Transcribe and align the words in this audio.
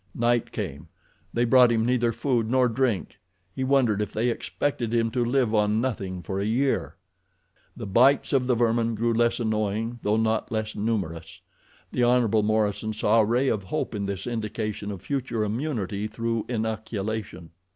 Night 0.15 0.51
came. 0.51 0.87
They 1.31 1.45
brought 1.45 1.71
him 1.71 1.85
neither 1.85 2.11
food 2.11 2.49
nor 2.49 2.67
drink. 2.67 3.19
He 3.55 3.63
wondered 3.63 4.01
if 4.01 4.11
they 4.11 4.29
expected 4.31 4.95
him 4.95 5.11
to 5.11 5.23
live 5.23 5.53
on 5.53 5.79
nothing 5.79 6.23
for 6.23 6.39
a 6.39 6.43
year. 6.47 6.95
The 7.77 7.85
bites 7.85 8.33
of 8.33 8.47
the 8.47 8.55
vermin 8.55 8.95
grew 8.95 9.13
less 9.13 9.39
annoying 9.39 9.99
though 10.01 10.17
not 10.17 10.51
less 10.51 10.75
numerous. 10.75 11.39
The 11.91 12.03
Hon. 12.03 12.27
Morison 12.43 12.93
saw 12.93 13.19
a 13.19 13.25
ray 13.25 13.47
of 13.47 13.61
hope 13.65 13.93
in 13.93 14.07
this 14.07 14.25
indication 14.25 14.89
of 14.89 15.03
future 15.03 15.43
immunity 15.43 16.07
through 16.07 16.47
inoculation. 16.49 17.51